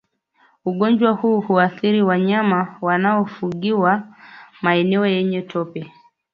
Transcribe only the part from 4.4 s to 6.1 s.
maeneo yenye tope